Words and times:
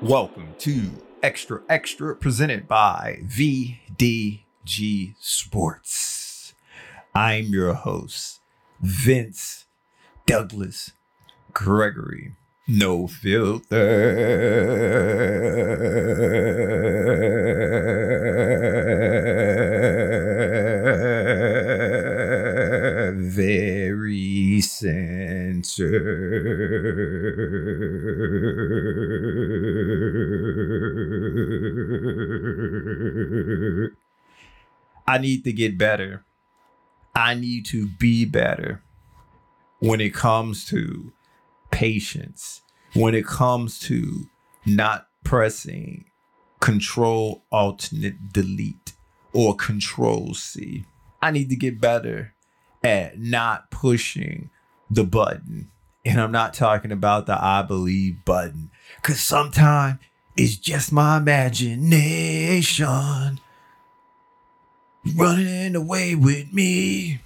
Welcome 0.00 0.54
to 0.58 0.92
Xtra 1.24 1.62
Xtra 1.62 2.20
presented 2.20 2.68
by 2.68 3.18
VDG 3.24 5.16
Sports. 5.18 6.54
I'm 7.16 7.46
your 7.46 7.74
host, 7.74 8.38
Vince 8.80 9.66
Douglas 10.24 10.92
Gregory. 11.52 12.36
No 12.68 13.08
filter. 13.08 13.58
Very 23.18 24.60
censored. 24.60 25.92
I 35.08 35.18
need 35.18 35.42
to 35.42 35.52
get 35.52 35.76
better. 35.76 36.24
I 37.12 37.34
need 37.34 37.66
to 37.66 37.88
be 37.88 38.24
better 38.24 38.84
when 39.80 40.00
it 40.00 40.14
comes 40.14 40.64
to 40.66 41.12
patience, 41.72 42.62
when 42.94 43.16
it 43.16 43.26
comes 43.26 43.80
to 43.80 44.28
not 44.64 45.08
pressing 45.24 46.04
control 46.60 47.42
alternate 47.50 48.32
delete 48.32 48.92
or 49.32 49.56
control 49.56 50.34
C. 50.34 50.84
I 51.20 51.32
need 51.32 51.48
to 51.48 51.56
get 51.56 51.80
better 51.80 52.34
at 52.82 53.18
not 53.18 53.70
pushing 53.70 54.50
the 54.90 55.04
button. 55.04 55.70
And 56.04 56.20
I'm 56.20 56.32
not 56.32 56.54
talking 56.54 56.92
about 56.92 57.26
the 57.26 57.42
I 57.42 57.62
believe 57.62 58.24
button. 58.24 58.70
Cause 59.02 59.20
sometimes 59.20 59.98
it's 60.36 60.56
just 60.56 60.92
my 60.92 61.18
imagination 61.18 63.40
running 65.16 65.76
away 65.76 66.14
with 66.14 66.52
me. 66.52 67.20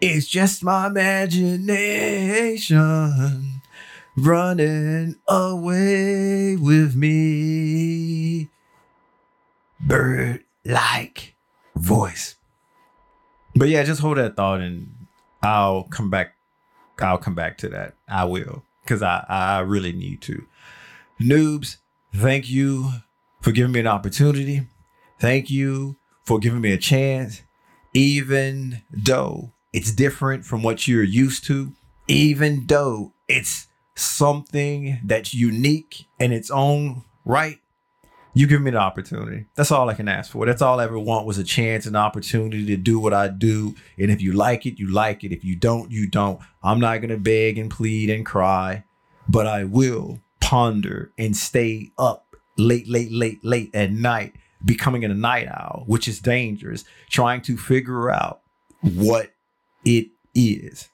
It's 0.00 0.26
just 0.26 0.64
my 0.64 0.88
imagination 0.88 3.62
running 4.16 5.16
away 5.28 6.56
with 6.56 6.94
me. 6.94 8.48
Bird 9.80 10.44
like 10.64 11.34
voice. 11.76 12.36
But 13.54 13.68
yeah, 13.68 13.82
just 13.82 14.00
hold 14.00 14.16
that 14.18 14.36
thought 14.36 14.60
and 14.60 14.92
I'll 15.42 15.84
come 15.84 16.10
back. 16.10 16.34
I'll 17.00 17.18
come 17.18 17.34
back 17.34 17.58
to 17.58 17.68
that. 17.70 17.94
I 18.08 18.24
will. 18.24 18.64
Because 18.82 19.02
I, 19.02 19.24
I 19.28 19.60
really 19.60 19.92
need 19.92 20.20
to. 20.22 20.44
Noobs, 21.20 21.76
thank 22.14 22.50
you 22.50 22.90
for 23.40 23.52
giving 23.52 23.72
me 23.72 23.80
an 23.80 23.86
opportunity. 23.86 24.66
Thank 25.20 25.50
you 25.50 25.96
for 26.24 26.38
giving 26.38 26.60
me 26.60 26.72
a 26.72 26.78
chance. 26.78 27.42
Even 27.94 28.82
though 28.90 29.52
it's 29.72 29.92
different 29.92 30.44
from 30.44 30.62
what 30.62 30.88
you're 30.88 31.02
used 31.02 31.44
to, 31.46 31.72
even 32.08 32.66
though 32.66 33.12
it's 33.28 33.68
something 33.94 34.98
that's 35.04 35.34
unique 35.34 36.06
in 36.18 36.32
its 36.32 36.50
own 36.50 37.04
right, 37.24 37.58
you 38.34 38.46
give 38.46 38.62
me 38.62 38.70
the 38.70 38.78
opportunity. 38.78 39.46
That's 39.54 39.70
all 39.70 39.90
I 39.90 39.94
can 39.94 40.08
ask 40.08 40.30
for. 40.30 40.46
That's 40.46 40.62
all 40.62 40.80
I 40.80 40.84
ever 40.84 40.98
want 40.98 41.26
was 41.26 41.38
a 41.38 41.44
chance, 41.44 41.84
an 41.86 41.96
opportunity 41.96 42.64
to 42.66 42.76
do 42.76 42.98
what 42.98 43.12
I 43.12 43.28
do. 43.28 43.74
And 43.98 44.10
if 44.10 44.22
you 44.22 44.32
like 44.32 44.64
it, 44.64 44.78
you 44.78 44.90
like 44.90 45.22
it. 45.22 45.32
If 45.32 45.44
you 45.44 45.54
don't, 45.54 45.90
you 45.90 46.08
don't. 46.08 46.40
I'm 46.62 46.80
not 46.80 46.98
going 46.98 47.10
to 47.10 47.18
beg 47.18 47.58
and 47.58 47.70
plead 47.70 48.08
and 48.08 48.24
cry, 48.24 48.84
but 49.28 49.46
I 49.46 49.64
will 49.64 50.20
ponder 50.40 51.12
and 51.18 51.36
stay 51.36 51.92
up 51.98 52.34
late, 52.56 52.88
late, 52.88 53.12
late, 53.12 53.44
late 53.44 53.74
at 53.74 53.92
night, 53.92 54.34
becoming 54.64 55.04
a 55.04 55.08
night 55.08 55.48
owl, 55.48 55.84
which 55.86 56.08
is 56.08 56.20
dangerous, 56.20 56.84
trying 57.10 57.42
to 57.42 57.56
figure 57.58 58.10
out 58.10 58.40
what 58.80 59.30
it 59.84 60.08
is. 60.34 60.88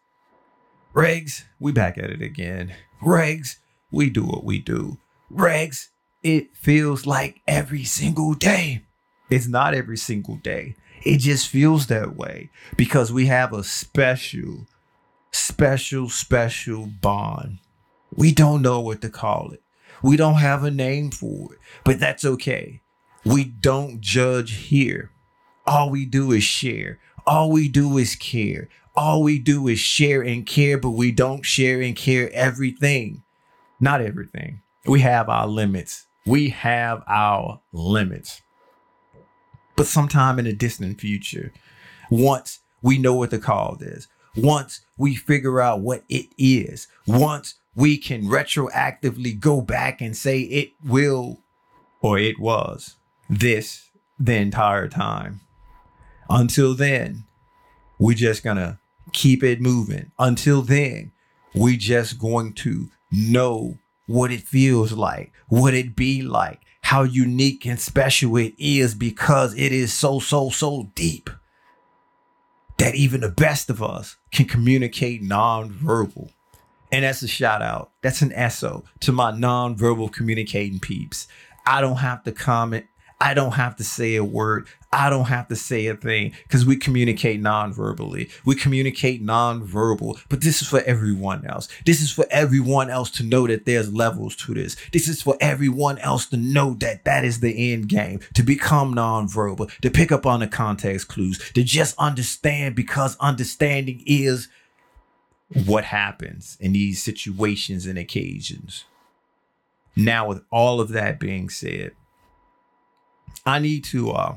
Regs, 0.95 1.45
we 1.61 1.71
back 1.71 1.99
at 1.99 2.11
it 2.11 2.23
again. 2.23 2.75
Regs, 3.03 3.57
we 3.93 4.11
do 4.11 4.25
what 4.25 4.45
we 4.45 4.59
do. 4.59 4.99
Regs, 5.33 5.89
it 6.29 6.55
feels 6.55 7.07
like 7.07 7.41
every 7.47 7.85
single 7.85 8.35
day. 8.35 8.85
It's 9.31 9.49
not 9.49 9.73
every 9.73 9.97
single 9.97 10.37
day. 10.37 10.77
It 11.03 11.19
just 11.19 11.49
feels 11.49 11.87
that 11.87 12.17
way 12.17 12.51
because 12.77 13.11
we 13.11 13.27
have 13.27 13.55
a 13.55 13.65
special, 13.65 14.67
special, 15.33 16.11
special 16.11 16.87
bond. 16.87 17.61
We 18.15 18.33
don't 18.33 18.61
know 18.61 18.79
what 18.81 19.01
to 19.03 19.09
call 19.09 19.53
it. 19.53 19.63
We 20.03 20.19
don't 20.19 20.35
have 20.35 20.65
a 20.65 20.71
name 20.71 21.11
for 21.11 21.55
it, 21.55 21.59
but 21.83 21.99
that's 21.99 22.27
okay. 22.27 22.83
We 23.25 23.45
don't 23.45 24.03
judge 24.03 24.53
here. 24.53 25.11
All 25.67 25.89
we 25.89 26.05
do 26.05 26.33
is 26.33 26.45
share. 26.45 26.99
All 27.27 27.51
we 27.51 27.69
do 27.69 27.97
is 27.97 28.17
care. 28.17 28.69
All 28.95 29.23
we 29.23 29.39
do 29.39 29.67
is 29.67 29.79
share 29.79 30.23
and 30.23 30.45
care, 30.45 30.77
but 30.77 30.91
we 30.91 31.11
don't 31.11 31.45
share 31.45 31.81
and 31.81 31.97
care 31.97 32.31
everything. 32.35 33.23
Not 33.81 34.03
everything. 34.03 34.61
We 34.85 35.01
have 35.01 35.29
our 35.31 35.47
limits. 35.47 36.08
We 36.29 36.51
have 36.51 37.03
our 37.07 37.61
limits. 37.73 38.43
But 39.77 39.87
sometime 39.87 40.39
in 40.39 40.45
the 40.45 40.53
distant 40.53 41.01
future, 41.01 41.53
once 42.11 42.61
we 42.83 42.99
know 42.99 43.15
what 43.15 43.31
the 43.31 43.39
call 43.39 43.79
is, 43.81 44.09
once 44.37 44.83
we 44.99 45.15
figure 45.15 45.61
out 45.61 45.81
what 45.81 46.05
it 46.09 46.27
is, 46.37 46.87
once 47.07 47.55
we 47.75 47.97
can 47.97 48.25
retroactively 48.25 49.41
go 49.41 49.63
back 49.63 50.03
and 50.03 50.17
say 50.17 50.41
it 50.41 50.73
will 50.85 51.41
or 52.03 52.19
it 52.19 52.39
was 52.39 52.97
this 53.31 53.89
the 54.19 54.35
entire 54.35 54.89
time. 54.89 55.41
Until 56.29 56.75
then, 56.75 57.25
we're 57.99 58.15
just 58.15 58.43
gonna 58.43 58.79
keep 59.13 59.43
it 59.43 59.63
moving. 59.63 60.13
Until 60.19 60.61
then, 60.61 61.13
we're 61.55 61.79
just 61.79 62.19
going 62.19 62.53
to 62.55 62.91
know 63.11 63.79
what 64.09 64.33
it 64.33 64.41
feels 64.41 64.93
like, 64.93 65.33
what 65.49 65.75
it 65.75 65.95
be 65.95 66.23
like, 66.23 66.63
how 66.81 67.03
unique 67.03 67.67
and 67.67 67.79
special 67.79 68.37
it 68.39 68.55
is 68.59 68.95
because 68.95 69.55
it 69.55 69.71
is 69.71 69.93
so, 69.93 70.19
so, 70.19 70.49
so 70.49 70.91
deep 70.95 71.31
that 72.79 72.95
even 72.95 73.21
the 73.21 73.29
best 73.29 73.69
of 73.69 73.83
us 73.83 74.17
can 74.33 74.47
communicate 74.47 75.23
non-verbal. 75.23 76.33
And 76.91 77.05
that's 77.05 77.23
a 77.23 77.29
shout 77.29 77.61
out. 77.61 77.93
That's 78.01 78.23
an 78.23 78.33
SO 78.51 78.85
to 79.01 79.13
my 79.13 79.31
non-verbal 79.31 80.09
communicating 80.09 80.81
peeps. 80.81 81.29
I 81.67 81.83
don't 81.83 81.97
have 81.97 82.25
to 82.25 82.33
comment. 82.33 82.87
I 83.21 83.35
don't 83.35 83.53
have 83.53 83.75
to 83.77 83.85
say 83.85 84.15
a 84.15 84.23
word. 84.23 84.69
I 84.93 85.11
don't 85.11 85.25
have 85.25 85.49
to 85.49 85.57
say 85.57 85.87
a 85.87 85.97
thing 85.97 86.33
because 86.45 86.65
we 86.65 86.77
communicate 86.77 87.41
non-verbally. 87.41 88.31
We 88.45 88.55
communicate 88.55 89.21
non-verbal, 89.21 90.19
but 90.29 90.41
this 90.41 90.63
is 90.63 90.69
for 90.69 90.81
everyone 90.83 91.45
else. 91.45 91.69
This 91.85 92.01
is 92.01 92.13
for 92.13 92.27
everyone 92.31 92.91
else 92.91 93.11
to 93.13 93.25
know 93.25 93.49
that 93.49 93.67
there's 93.67 93.93
levels 93.93 94.37
to 94.37 94.55
this. 94.55 94.77
This 94.93 95.09
is 95.09 95.21
for 95.21 95.37
everyone 95.41 95.99
else 95.99 96.27
to 96.27 96.37
know 96.37 96.75
that 96.75 97.05
that 97.05 97.25
is 97.25 97.41
the 97.41 97.73
end 97.73 97.89
game, 97.89 98.21
to 98.35 98.45
become 98.45 98.95
non-verbal, 98.95 99.67
to 99.83 99.91
pick 99.91 100.13
up 100.13 100.25
on 100.25 100.41
the 100.41 100.47
context 100.47 101.09
clues, 101.09 101.39
to 101.55 101.65
just 101.65 101.99
understand 101.99 102.77
because 102.77 103.17
understanding 103.19 104.03
is 104.07 104.49
what 105.67 105.85
happens 105.85 106.57
in 106.61 106.73
these 106.73 107.03
situations 107.03 107.85
and 107.85 107.99
occasions. 107.99 108.85
Now, 109.97 110.29
with 110.29 110.45
all 110.51 110.81
of 110.81 110.91
that 110.91 111.19
being 111.19 111.49
said, 111.49 111.93
I 113.47 113.59
need 113.59 113.85
to 113.85 114.11
uh 114.11 114.37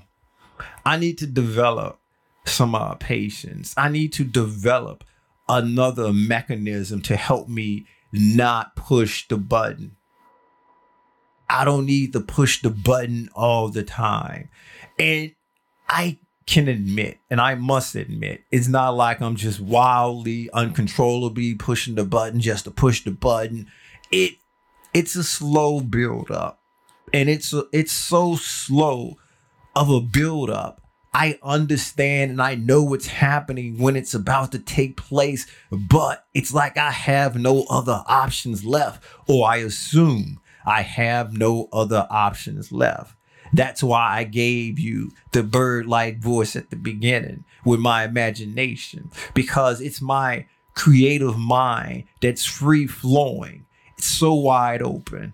I 0.86 0.98
need 0.98 1.18
to 1.20 1.28
develop 1.28 2.00
some 2.46 2.76
uh 2.76 2.96
patience. 2.96 3.74
I 3.78 3.90
need 3.90 4.14
to 4.14 4.24
develop 4.24 5.04
another 5.50 6.14
mechanism 6.14 7.02
to 7.02 7.16
help 7.16 7.48
me 7.50 7.86
not 8.12 8.76
push 8.76 9.28
the 9.28 9.38
button. 9.38 9.98
I 11.50 11.66
don't 11.66 11.86
need 11.86 12.14
to 12.14 12.22
push 12.22 12.62
the 12.62 12.70
button 12.70 13.30
all 13.36 13.68
the 13.68 13.84
time. 13.84 14.50
And 14.98 15.34
I 15.90 16.20
can 16.46 16.70
admit, 16.70 17.20
and 17.30 17.42
I 17.42 17.56
must 17.56 17.96
admit, 17.96 18.44
it's 18.52 18.70
not 18.70 18.96
like 18.96 19.22
I'm 19.22 19.36
just 19.36 19.60
wildly, 19.60 20.50
uncontrollably 20.54 21.56
pushing 21.56 21.96
the 21.96 22.06
button 22.06 22.40
just 22.40 22.64
to 22.66 22.72
push 22.72 23.04
the 23.04 23.12
button. 23.12 23.68
It 24.12 24.36
it's 24.94 25.16
a 25.16 25.24
slow 25.24 25.82
build 25.82 26.32
up 26.32 26.61
and 27.14 27.30
it's 27.30 27.54
it's 27.72 27.92
so 27.92 28.36
slow 28.36 29.18
of 29.76 29.90
a 29.90 30.02
build 30.02 30.50
up. 30.50 30.82
I 31.14 31.38
understand 31.44 32.32
and 32.32 32.42
I 32.42 32.56
know 32.56 32.84
what's 32.84 33.08
happening 33.08 33.78
when 33.78 33.98
it's 33.98 34.14
about 34.14 34.54
to 34.54 34.60
take 34.60 34.96
place, 34.96 35.46
but 35.70 36.26
it's 36.34 36.54
like 36.54 36.78
I 36.78 36.92
have 36.92 37.36
no 37.36 37.66
other 37.70 38.04
options 38.08 38.64
left, 38.64 39.04
or 39.28 39.48
I 39.48 39.58
assume 39.58 40.40
I 40.66 40.84
have 40.84 41.34
no 41.38 41.68
other 41.74 42.08
options 42.10 42.72
left. 42.72 43.16
That's 43.54 43.84
why 43.84 44.20
I 44.20 44.24
gave 44.24 44.80
you 44.80 45.12
the 45.34 45.44
bird 45.44 45.86
like 45.86 46.20
voice 46.20 46.56
at 46.56 46.70
the 46.70 46.78
beginning 46.78 47.44
with 47.66 47.82
my 47.82 48.06
imagination, 48.06 49.12
because 49.34 49.82
it's 49.82 50.02
my 50.02 50.46
creative 50.76 51.38
mind 51.38 52.06
that's 52.22 52.46
free 52.46 52.88
flowing. 52.88 53.66
It's 53.98 54.08
so 54.08 54.34
wide 54.34 54.82
open 54.82 55.34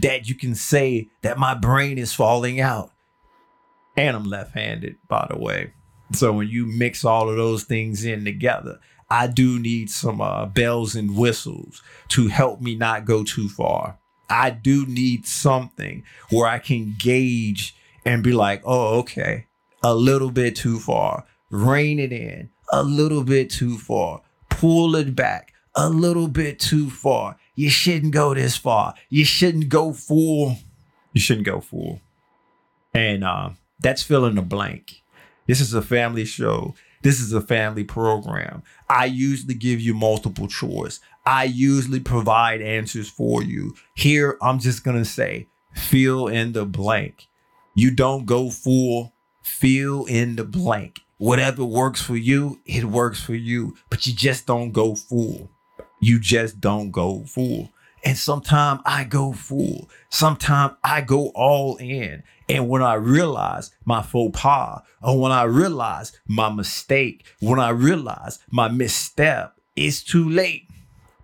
that 0.00 0.28
you 0.28 0.34
can 0.34 0.54
say 0.54 1.08
that 1.22 1.38
my 1.38 1.54
brain 1.54 1.98
is 1.98 2.12
falling 2.12 2.60
out. 2.60 2.90
And 3.96 4.16
I'm 4.16 4.24
left 4.24 4.54
handed, 4.54 4.96
by 5.08 5.26
the 5.30 5.38
way. 5.38 5.72
So 6.12 6.32
when 6.32 6.48
you 6.48 6.66
mix 6.66 7.04
all 7.04 7.28
of 7.28 7.36
those 7.36 7.64
things 7.64 8.04
in 8.04 8.24
together, 8.24 8.80
I 9.08 9.28
do 9.28 9.58
need 9.58 9.90
some 9.90 10.20
uh, 10.20 10.46
bells 10.46 10.96
and 10.96 11.16
whistles 11.16 11.82
to 12.08 12.28
help 12.28 12.60
me 12.60 12.74
not 12.74 13.04
go 13.04 13.22
too 13.22 13.48
far. 13.48 13.98
I 14.28 14.50
do 14.50 14.86
need 14.86 15.26
something 15.26 16.02
where 16.30 16.48
I 16.48 16.58
can 16.58 16.96
gauge 16.98 17.76
and 18.04 18.22
be 18.22 18.32
like, 18.32 18.62
oh, 18.64 18.98
okay, 19.00 19.46
a 19.82 19.94
little 19.94 20.30
bit 20.30 20.56
too 20.56 20.78
far. 20.80 21.24
Rein 21.50 21.98
it 21.98 22.12
in 22.12 22.50
a 22.72 22.82
little 22.82 23.22
bit 23.22 23.50
too 23.50 23.78
far. 23.78 24.22
Pull 24.50 24.96
it 24.96 25.14
back 25.14 25.52
a 25.76 25.88
little 25.88 26.28
bit 26.28 26.58
too 26.58 26.90
far. 26.90 27.36
You 27.54 27.70
shouldn't 27.70 28.12
go 28.12 28.34
this 28.34 28.56
far. 28.56 28.94
You 29.08 29.24
shouldn't 29.24 29.68
go 29.68 29.92
full. 29.92 30.56
You 31.12 31.20
shouldn't 31.20 31.46
go 31.46 31.60
full. 31.60 32.00
And 32.92 33.24
uh, 33.24 33.50
that's 33.80 34.02
filling 34.02 34.34
the 34.34 34.42
blank. 34.42 35.02
This 35.46 35.60
is 35.60 35.74
a 35.74 35.82
family 35.82 36.24
show. 36.24 36.74
This 37.02 37.20
is 37.20 37.32
a 37.32 37.40
family 37.40 37.84
program. 37.84 38.62
I 38.88 39.04
usually 39.04 39.54
give 39.54 39.80
you 39.80 39.94
multiple 39.94 40.48
choice. 40.48 41.00
I 41.26 41.44
usually 41.44 42.00
provide 42.00 42.62
answers 42.62 43.10
for 43.10 43.42
you. 43.42 43.74
Here, 43.94 44.38
I'm 44.40 44.58
just 44.58 44.84
going 44.84 44.96
to 44.96 45.04
say, 45.04 45.46
fill 45.74 46.28
in 46.28 46.52
the 46.52 46.64
blank. 46.64 47.26
You 47.74 47.90
don't 47.90 48.24
go 48.24 48.50
full, 48.50 49.12
fill 49.42 50.06
in 50.06 50.36
the 50.36 50.44
blank. 50.44 51.00
Whatever 51.18 51.64
works 51.64 52.00
for 52.00 52.16
you, 52.16 52.60
it 52.64 52.84
works 52.84 53.22
for 53.22 53.34
you, 53.34 53.76
but 53.90 54.06
you 54.06 54.14
just 54.14 54.46
don't 54.46 54.72
go 54.72 54.94
full. 54.94 55.50
You 56.04 56.20
just 56.20 56.60
don't 56.60 56.90
go 56.90 57.24
full. 57.24 57.70
And 58.04 58.18
sometimes 58.18 58.82
I 58.84 59.04
go 59.04 59.32
full. 59.32 59.88
Sometimes 60.10 60.74
I 60.84 61.00
go 61.00 61.28
all 61.28 61.76
in. 61.76 62.22
And 62.46 62.68
when 62.68 62.82
I 62.82 62.92
realize 62.92 63.70
my 63.86 64.02
faux 64.02 64.38
pas, 64.38 64.82
or 65.02 65.18
when 65.18 65.32
I 65.32 65.44
realize 65.44 66.12
my 66.28 66.50
mistake, 66.50 67.24
when 67.40 67.58
I 67.58 67.70
realize 67.70 68.38
my 68.50 68.68
misstep, 68.68 69.58
it's 69.76 70.02
too 70.02 70.28
late 70.28 70.68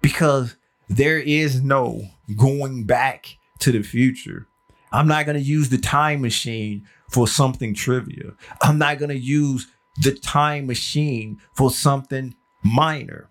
because 0.01 0.57
there 0.89 1.19
is 1.19 1.61
no 1.61 2.01
going 2.35 2.85
back 2.85 3.37
to 3.59 3.73
the 3.73 3.83
future. 3.83 4.47
I'm 4.93 5.07
not 5.07 5.27
going 5.27 5.37
to 5.37 5.45
use 5.45 5.69
the 5.69 5.77
time 5.77 6.23
machine 6.23 6.87
for 7.11 7.29
something 7.29 7.75
trivial. 7.75 8.33
I'm 8.63 8.79
not 8.79 8.99
going 8.99 9.11
to 9.11 9.19
use 9.19 9.67
the 9.99 10.13
time 10.13 10.67
machine 10.67 11.39
for 11.53 11.71
something 11.71 12.35
minor 12.63 13.30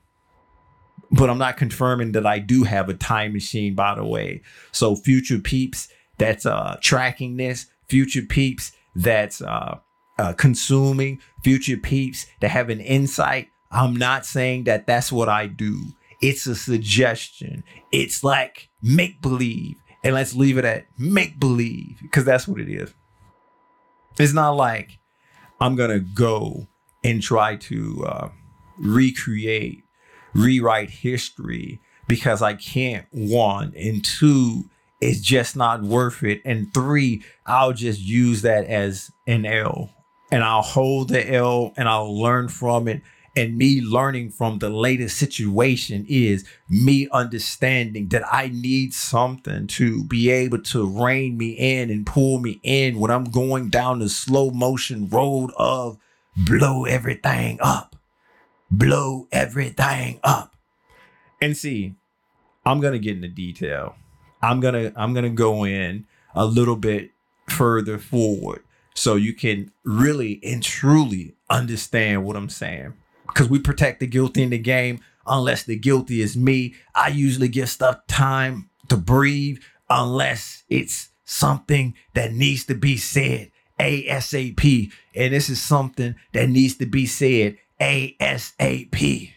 but 1.12 1.30
I'm 1.30 1.38
not 1.38 1.58
confirming 1.58 2.12
that 2.14 2.26
I 2.26 2.40
do 2.40 2.64
have 2.64 2.90
a 2.90 2.94
time 2.94 3.34
machine, 3.34 3.76
by 3.76 3.96
the 3.96 4.06
way. 4.06 4.42
So 4.72 4.96
future 4.96 5.40
peeps 5.40 5.90
that's 6.18 6.46
uh, 6.46 6.78
tracking 6.82 7.38
this, 7.38 7.68
future 7.88 8.22
peeps 8.22 8.72
that's 8.96 9.42
uh, 9.42 9.80
uh, 10.18 10.34
consuming, 10.34 11.20
future 11.44 11.78
peeps 11.78 12.28
that 12.42 12.52
have 12.52 12.70
an 12.70 12.80
insight. 12.80 13.48
I'm 13.72 13.96
not 13.96 14.26
saying 14.26 14.66
that 14.66 14.88
that's 14.88 15.12
what 15.12 15.30
I 15.30 15.48
do. 15.48 15.80
It's 16.22 16.46
a 16.48 16.56
suggestion. 16.56 17.64
It's 17.92 18.24
like 18.24 18.70
make 18.82 19.22
believe. 19.22 19.78
And 20.04 20.16
let's 20.16 20.34
leave 20.36 20.58
it 20.58 20.66
at 20.66 20.86
make 20.98 21.40
believe 21.40 22.00
because 22.02 22.26
that's 22.26 22.48
what 22.48 22.60
it 22.60 22.70
is. 22.70 22.94
It's 24.18 24.34
not 24.34 24.52
like 24.52 25.00
I'm 25.60 25.76
going 25.76 25.92
to 25.92 26.00
go 26.00 26.68
and 27.04 27.22
try 27.22 27.56
to 27.56 28.06
uh, 28.06 28.30
recreate 28.78 29.84
rewrite 30.34 30.90
history 30.90 31.80
because 32.08 32.42
I 32.42 32.56
can't. 32.56 33.06
One 33.12 33.74
and 33.78 34.04
two, 34.04 34.66
it's 35.00 35.22
just 35.22 35.56
not 35.56 35.84
worth 35.84 36.24
it. 36.24 36.42
And 36.44 36.74
three, 36.74 37.24
I'll 37.46 37.74
just 37.74 38.02
use 38.02 38.42
that 38.42 38.66
as 38.66 39.12
an 39.28 39.46
L 39.46 39.90
and 40.32 40.44
I'll 40.44 40.62
hold 40.62 41.10
the 41.10 41.34
L 41.34 41.74
and 41.78 41.88
I'll 41.88 42.20
learn 42.20 42.50
from 42.50 42.88
it. 42.88 43.02
And 43.36 43.58
me 43.58 43.80
learning 43.80 44.32
from 44.32 44.60
the 44.60 44.70
latest 44.70 45.18
situation 45.18 46.06
is 46.10 46.46
me 46.68 47.08
understanding 47.12 48.10
that 48.10 48.24
I 48.30 48.48
need 48.48 48.94
something 48.94 49.68
to 49.68 50.04
be 50.04 50.30
able 50.30 50.62
to 50.64 50.86
rein 50.86 51.38
me 51.38 51.52
in 51.52 51.90
and 51.90 52.06
pull 52.06 52.40
me 52.40 52.60
in 52.64 53.00
when 53.00 53.12
I'm 53.12 53.26
going 53.26 53.70
down 53.70 54.00
the 54.00 54.10
slow 54.10 54.50
motion 54.50 55.08
road 55.10 55.52
of 55.58 55.98
blow 56.36 56.86
everything 56.86 57.60
up 57.62 57.96
blow 58.72 59.28
everything 59.32 60.20
up. 60.24 60.56
And 61.42 61.56
see, 61.56 61.96
I'm 62.66 62.80
gonna 62.80 63.00
get 63.00 63.16
into 63.16 63.30
detail. 63.30 63.96
I'm 64.42 64.60
gonna 64.60 64.92
I'm 64.96 65.14
gonna 65.14 65.30
go 65.30 65.66
in 65.66 66.06
a 66.36 66.46
little 66.46 66.76
bit 66.76 67.12
further 67.50 67.98
forward 67.98 68.64
so 68.94 69.16
you 69.16 69.34
can 69.34 69.72
really 69.84 70.40
and 70.44 70.62
truly 70.62 71.36
understand 71.50 72.24
what 72.24 72.36
I'm 72.36 72.50
saying. 72.50 72.94
Because 73.28 73.50
we 73.50 73.60
protect 73.60 74.00
the 74.00 74.08
guilty 74.08 74.44
in 74.44 74.50
the 74.50 74.58
game 74.58 75.00
unless 75.26 75.64
the 75.64 75.78
guilty 75.78 76.22
is 76.22 76.36
me. 76.36 76.76
I 76.96 77.10
usually 77.10 77.48
give 77.48 77.70
stuff 77.70 78.06
time 78.08 78.70
to 78.90 78.98
breathe 78.98 79.60
unless 79.90 80.64
it's 80.70 81.10
something 81.24 81.94
that 82.14 82.34
needs 82.34 82.66
to 82.66 82.76
be 82.76 82.98
said 82.98 83.52
ASAP. 83.80 84.92
And 85.16 85.34
this 85.34 85.50
is 85.50 85.62
something 85.62 86.16
that 86.34 86.50
needs 86.50 86.76
to 86.78 86.86
be 86.86 87.06
said 87.06 87.58
ASAP. 87.80 89.34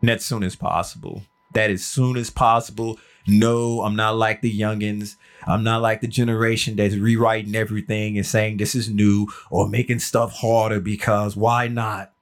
And 0.00 0.10
as 0.10 0.24
soon 0.24 0.42
as 0.42 0.56
possible. 0.56 1.22
That 1.54 1.70
as 1.70 1.84
soon 1.84 2.16
as 2.16 2.30
possible. 2.30 2.98
No, 3.26 3.82
I'm 3.82 3.96
not 3.96 4.16
like 4.16 4.40
the 4.40 4.56
youngins. 4.56 5.16
I'm 5.46 5.62
not 5.62 5.82
like 5.82 6.00
the 6.00 6.08
generation 6.08 6.76
that's 6.76 6.96
rewriting 6.96 7.54
everything 7.54 8.16
and 8.16 8.26
saying 8.26 8.56
this 8.56 8.74
is 8.74 8.88
new 8.88 9.28
or 9.50 9.68
making 9.68 9.98
stuff 9.98 10.32
harder 10.32 10.80
because 10.80 11.36
why 11.36 11.68
not? 11.68 12.12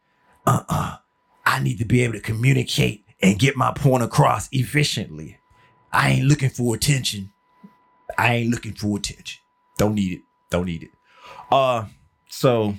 Uh 0.46 0.62
uh-uh. 0.68 0.76
uh 0.76 0.96
I 1.44 1.60
need 1.60 1.78
to 1.78 1.86
be 1.86 2.02
able 2.02 2.12
to 2.12 2.20
communicate 2.20 3.06
and 3.22 3.38
get 3.38 3.56
my 3.56 3.72
point 3.72 4.02
across 4.02 4.48
efficiently. 4.52 5.38
I 5.90 6.10
ain't 6.10 6.26
looking 6.26 6.50
for 6.50 6.74
attention. 6.74 7.32
I 8.18 8.34
ain't 8.34 8.50
looking 8.50 8.74
for 8.74 8.98
attention. 8.98 9.40
Don't 9.78 9.94
need 9.94 10.12
it. 10.12 10.20
Don't 10.50 10.66
need 10.66 10.82
it. 10.82 10.90
Uh, 11.50 11.86
so 12.28 12.74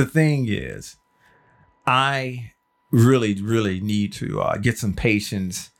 the 0.00 0.06
thing 0.06 0.46
is, 0.48 0.96
I 1.86 2.52
really, 2.90 3.34
really 3.34 3.80
need 3.80 4.14
to 4.14 4.40
uh, 4.40 4.56
get 4.56 4.78
some 4.78 4.94
patience 4.94 5.70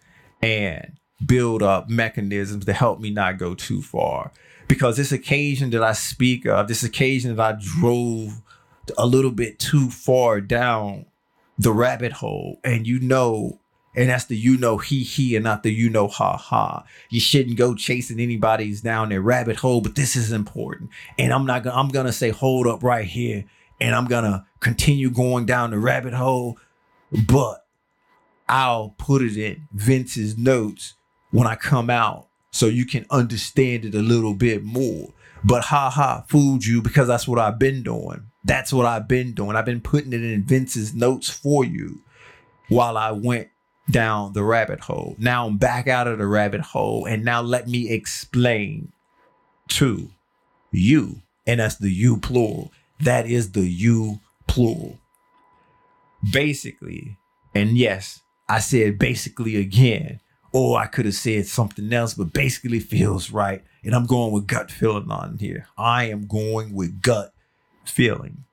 and 0.42 0.98
build 1.24 1.62
up 1.62 1.88
mechanisms 1.88 2.66
to 2.66 2.74
help 2.74 3.00
me 3.00 3.10
not 3.10 3.38
go 3.38 3.54
too 3.54 3.80
far. 3.80 4.30
Because 4.68 4.98
this 4.98 5.10
occasion 5.10 5.70
that 5.70 5.82
I 5.82 5.92
speak 5.94 6.44
of, 6.44 6.68
this 6.68 6.82
occasion 6.82 7.34
that 7.34 7.42
I 7.42 7.58
drove 7.58 8.42
a 8.98 9.06
little 9.06 9.30
bit 9.30 9.58
too 9.58 9.88
far 9.88 10.42
down 10.42 11.06
the 11.58 11.72
rabbit 11.72 12.12
hole, 12.12 12.60
and 12.62 12.86
you 12.86 13.00
know, 13.00 13.58
and 13.96 14.10
that's 14.10 14.26
the 14.26 14.36
you 14.36 14.58
know 14.58 14.76
he 14.76 15.02
he 15.02 15.34
and 15.34 15.44
not 15.44 15.62
the 15.62 15.72
you 15.72 15.88
know 15.88 16.08
ha 16.08 16.36
ha. 16.36 16.84
You 17.08 17.20
shouldn't 17.20 17.56
go 17.56 17.74
chasing 17.74 18.20
anybody's 18.20 18.82
down 18.82 19.08
their 19.08 19.22
rabbit 19.22 19.56
hole, 19.56 19.80
but 19.80 19.94
this 19.94 20.14
is 20.14 20.30
important. 20.30 20.90
And 21.18 21.32
I'm 21.32 21.46
not 21.46 21.64
gonna 21.64 21.76
I'm 21.76 21.88
gonna 21.88 22.12
say 22.12 22.28
hold 22.28 22.66
up 22.66 22.82
right 22.82 23.06
here 23.06 23.46
and 23.80 23.94
I'm 23.94 24.06
gonna 24.06 24.46
continue 24.60 25.10
going 25.10 25.46
down 25.46 25.70
the 25.70 25.78
rabbit 25.78 26.14
hole, 26.14 26.58
but 27.26 27.64
I'll 28.48 28.94
put 28.98 29.22
it 29.22 29.36
in 29.36 29.68
Vince's 29.72 30.36
notes 30.36 30.94
when 31.30 31.46
I 31.46 31.54
come 31.54 31.88
out 31.88 32.28
so 32.50 32.66
you 32.66 32.84
can 32.84 33.06
understand 33.10 33.84
it 33.84 33.94
a 33.94 34.00
little 34.00 34.34
bit 34.34 34.64
more. 34.64 35.12
But 35.44 35.64
ha 35.64 35.88
ha, 35.88 36.24
fooled 36.28 36.64
you 36.64 36.82
because 36.82 37.08
that's 37.08 37.26
what 37.26 37.38
I've 37.38 37.58
been 37.58 37.82
doing. 37.82 38.26
That's 38.44 38.72
what 38.72 38.86
I've 38.86 39.08
been 39.08 39.32
doing. 39.32 39.56
I've 39.56 39.64
been 39.64 39.80
putting 39.80 40.12
it 40.12 40.22
in 40.22 40.44
Vince's 40.44 40.94
notes 40.94 41.30
for 41.30 41.64
you 41.64 42.02
while 42.68 42.98
I 42.98 43.12
went 43.12 43.48
down 43.90 44.32
the 44.32 44.42
rabbit 44.42 44.80
hole. 44.80 45.16
Now 45.18 45.46
I'm 45.46 45.56
back 45.56 45.88
out 45.88 46.06
of 46.06 46.18
the 46.18 46.26
rabbit 46.26 46.60
hole, 46.60 47.06
and 47.06 47.24
now 47.24 47.40
let 47.40 47.68
me 47.68 47.90
explain 47.90 48.92
to 49.68 50.10
you, 50.72 51.22
and 51.46 51.60
that's 51.60 51.76
the 51.76 51.90
you 51.90 52.18
plural 52.18 52.72
that 53.02 53.26
is 53.26 53.52
the 53.52 53.62
you 53.62 54.20
plural. 54.46 54.98
Basically, 56.32 57.16
and 57.54 57.76
yes, 57.76 58.20
I 58.48 58.60
said 58.60 58.98
basically 58.98 59.56
again, 59.56 60.20
or 60.52 60.78
I 60.78 60.86
could 60.86 61.06
have 61.06 61.14
said 61.14 61.46
something 61.46 61.92
else, 61.92 62.14
but 62.14 62.32
basically 62.32 62.80
feels 62.80 63.30
right. 63.30 63.62
And 63.82 63.94
I'm 63.94 64.06
going 64.06 64.32
with 64.32 64.46
gut 64.46 64.70
feeling 64.70 65.10
on 65.10 65.38
here. 65.38 65.66
I 65.78 66.04
am 66.04 66.26
going 66.26 66.74
with 66.74 67.00
gut 67.00 67.32
feeling. 67.84 68.44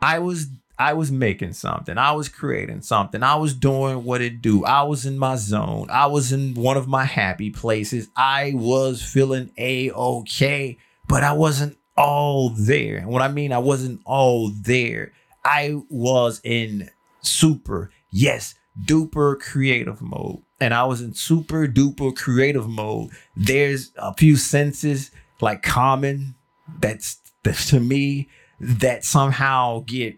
I 0.00 0.18
was 0.18 0.48
I 0.78 0.92
was 0.94 1.10
making 1.10 1.52
something. 1.52 1.96
I 1.98 2.12
was 2.12 2.28
creating 2.28 2.82
something. 2.82 3.22
I 3.22 3.36
was 3.36 3.54
doing 3.54 4.04
what 4.04 4.20
it 4.20 4.42
do. 4.42 4.64
I 4.64 4.82
was 4.82 5.06
in 5.06 5.18
my 5.18 5.36
zone. 5.36 5.86
I 5.88 6.06
was 6.06 6.32
in 6.32 6.54
one 6.54 6.76
of 6.76 6.88
my 6.88 7.04
happy 7.04 7.50
places. 7.50 8.08
I 8.16 8.52
was 8.54 9.00
feeling 9.00 9.50
a 9.56 9.92
okay, 9.92 10.76
but 11.08 11.22
I 11.22 11.32
wasn't 11.32 11.78
all 11.96 12.50
there. 12.50 12.96
And 12.96 13.08
what 13.08 13.22
I 13.22 13.28
mean, 13.28 13.52
I 13.52 13.58
wasn't 13.58 14.00
all 14.04 14.50
there. 14.50 15.12
I 15.44 15.80
was 15.88 16.40
in 16.44 16.90
super, 17.22 17.90
yes, 18.10 18.54
duper 18.86 19.38
creative 19.38 20.00
mode. 20.02 20.42
and 20.60 20.72
I 20.72 20.84
was 20.84 21.00
in 21.00 21.14
super 21.14 21.66
duper 21.66 22.16
creative 22.16 22.68
mode, 22.68 23.10
there's 23.36 23.92
a 23.96 24.14
few 24.14 24.36
senses 24.36 25.10
like 25.40 25.62
common 25.62 26.34
that's, 26.80 27.18
that's 27.42 27.68
to 27.70 27.80
me 27.80 28.28
that 28.60 29.04
somehow 29.04 29.84
get 29.86 30.16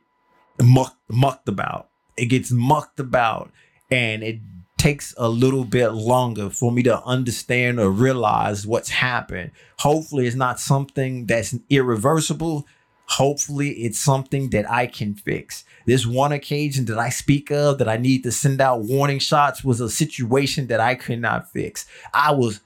mucked, 0.63 1.01
mucked 1.09 1.49
about. 1.49 1.89
It 2.17 2.27
gets 2.27 2.51
mucked 2.51 3.01
about 3.01 3.51
and 3.91 4.23
it 4.23 4.39
takes 4.87 5.13
a 5.17 5.29
little 5.29 5.65
bit 5.65 5.89
longer 5.89 6.49
for 6.49 6.71
me 6.71 6.81
to 6.81 7.03
understand 7.03 7.81
or 7.81 7.91
realize 7.91 8.65
what's 8.65 8.89
happened. 8.89 9.51
Hopefully, 9.81 10.29
it's 10.29 10.37
not 10.37 10.61
something 10.61 11.27
that's 11.27 11.57
irreversible. 11.69 12.65
Hopefully, 13.07 13.71
it's 13.71 13.99
something 13.99 14.51
that 14.51 14.71
I 14.71 14.87
can 14.87 15.17
fix. 15.17 15.65
This 15.87 16.07
one 16.07 16.31
occasion 16.31 16.85
that 16.85 17.01
I 17.01 17.09
speak 17.09 17.51
of 17.51 17.79
that 17.79 17.89
I 17.89 17.97
need 17.97 18.23
to 18.23 18.31
send 18.31 18.61
out 18.61 18.83
warning 18.83 19.19
shots 19.19 19.65
was 19.65 19.81
a 19.81 19.91
situation 19.91 20.69
that 20.69 20.79
I 20.79 20.95
could 20.95 21.21
not 21.21 21.51
fix. 21.51 21.87
I 22.15 22.31
was 22.31 22.61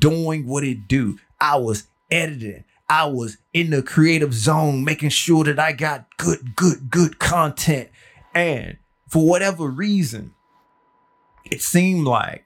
doing 0.00 0.48
what 0.48 0.64
it 0.64 0.88
do. 0.88 1.16
I 1.40 1.58
was 1.58 1.84
editing. 2.10 2.64
I 2.88 3.04
was 3.04 3.36
in 3.52 3.70
the 3.70 3.84
creative 3.84 4.34
zone, 4.34 4.82
making 4.82 5.10
sure 5.10 5.44
that 5.44 5.60
I 5.60 5.74
got 5.74 6.16
good, 6.16 6.56
good, 6.56 6.90
good 6.90 7.20
content. 7.20 7.88
And 8.34 8.78
for 9.06 9.24
whatever 9.24 9.68
reason, 9.68 10.34
it 11.44 11.62
seemed 11.62 12.06
like 12.06 12.44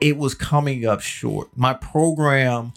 it 0.00 0.16
was 0.16 0.34
coming 0.34 0.84
up 0.86 1.00
short. 1.00 1.48
My 1.56 1.74
program 1.74 2.72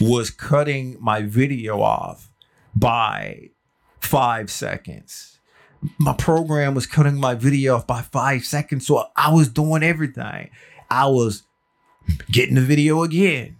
was 0.00 0.30
cutting 0.30 0.96
my 1.00 1.22
video 1.22 1.80
off 1.80 2.30
by 2.74 3.50
five 4.00 4.50
seconds. 4.50 5.38
My 5.98 6.14
program 6.14 6.74
was 6.74 6.86
cutting 6.86 7.16
my 7.16 7.34
video 7.34 7.76
off 7.76 7.86
by 7.86 8.02
five 8.02 8.44
seconds. 8.44 8.86
So 8.86 9.06
I 9.16 9.32
was 9.32 9.48
doing 9.48 9.82
everything. 9.82 10.50
I 10.90 11.06
was 11.06 11.42
getting 12.30 12.54
the 12.54 12.60
video 12.62 13.02
again 13.02 13.56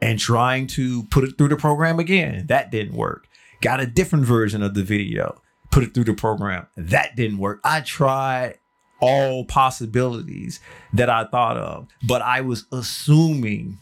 and 0.00 0.18
trying 0.18 0.66
to 0.66 1.04
put 1.04 1.24
it 1.24 1.38
through 1.38 1.48
the 1.48 1.56
program 1.56 1.98
again. 1.98 2.46
That 2.46 2.70
didn't 2.70 2.94
work. 2.94 3.28
Got 3.60 3.80
a 3.80 3.86
different 3.86 4.24
version 4.24 4.62
of 4.62 4.74
the 4.74 4.82
video, 4.82 5.40
put 5.70 5.82
it 5.82 5.94
through 5.94 6.04
the 6.04 6.14
program. 6.14 6.66
That 6.76 7.16
didn't 7.16 7.38
work. 7.38 7.60
I 7.64 7.80
tried 7.80 8.58
all 9.00 9.44
possibilities 9.44 10.60
that 10.92 11.10
I 11.10 11.24
thought 11.24 11.56
of, 11.56 11.88
but 12.06 12.22
I 12.22 12.40
was 12.40 12.64
assuming 12.72 13.78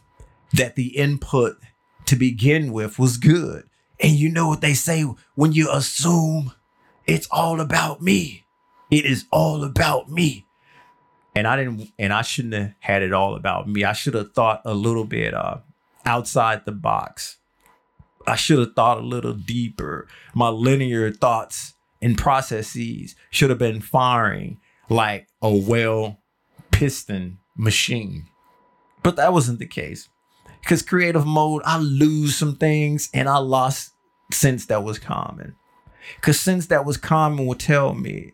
that 0.52 0.76
the 0.76 0.96
input 0.96 1.56
to 2.06 2.16
begin 2.16 2.72
with 2.72 2.98
was 2.98 3.16
good. 3.16 3.64
And 4.00 4.12
you 4.12 4.28
know 4.28 4.48
what 4.48 4.60
they 4.60 4.74
say 4.74 5.04
when 5.34 5.52
you 5.52 5.70
assume 5.70 6.52
it's 7.06 7.28
all 7.30 7.60
about 7.60 8.02
me. 8.02 8.44
It 8.90 9.04
is 9.04 9.24
all 9.30 9.64
about 9.64 10.10
me. 10.10 10.46
And 11.34 11.46
I 11.46 11.56
didn't 11.56 11.90
and 11.98 12.12
I 12.12 12.22
shouldn't 12.22 12.54
have 12.54 12.74
had 12.80 13.02
it 13.02 13.12
all 13.12 13.34
about 13.34 13.68
me. 13.68 13.84
I 13.84 13.92
should 13.92 14.14
have 14.14 14.32
thought 14.32 14.62
a 14.64 14.74
little 14.74 15.04
bit 15.04 15.34
uh 15.34 15.58
outside 16.04 16.64
the 16.64 16.72
box. 16.72 17.38
I 18.26 18.36
should 18.36 18.58
have 18.58 18.74
thought 18.74 18.98
a 18.98 19.02
little 19.02 19.34
deeper. 19.34 20.06
My 20.34 20.48
linear 20.48 21.10
thoughts 21.10 21.74
and 22.00 22.16
processes 22.16 23.16
should 23.30 23.50
have 23.50 23.58
been 23.58 23.80
firing 23.80 24.60
like 24.88 25.28
a 25.42 25.54
well 25.54 26.18
piston 26.70 27.38
machine. 27.56 28.26
But 29.02 29.16
that 29.16 29.32
wasn't 29.32 29.58
the 29.58 29.66
case. 29.66 30.08
Because 30.60 30.82
creative 30.82 31.26
mode, 31.26 31.62
I 31.64 31.78
lose 31.78 32.36
some 32.36 32.56
things 32.56 33.10
and 33.12 33.28
I 33.28 33.36
lost 33.36 33.92
sense 34.32 34.66
that 34.66 34.82
was 34.82 34.98
common. 34.98 35.54
Because 36.16 36.40
sense 36.40 36.66
that 36.66 36.84
was 36.84 36.96
common 36.96 37.46
will 37.46 37.54
tell 37.54 37.94
me 37.94 38.32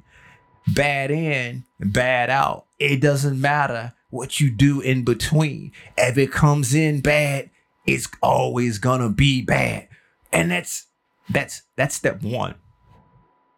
bad 0.69 1.11
in, 1.11 1.65
bad 1.81 2.31
out. 2.31 2.67
It 2.79 3.01
doesn't 3.01 3.41
matter 3.41 3.93
what 4.11 4.41
you 4.41 4.51
do 4.51 4.81
in 4.81 5.05
between. 5.05 5.73
If 5.97 6.19
it 6.19 6.33
comes 6.33 6.75
in 6.75 7.01
bad, 7.01 7.51
it's 7.87 8.09
always 8.23 8.79
gonna 8.79 9.09
be 9.09 9.43
bad. 9.43 9.89
And 10.33 10.51
that's 10.51 10.87
that's 11.29 11.63
that's 11.77 11.95
step 11.95 12.23
one. 12.23 12.55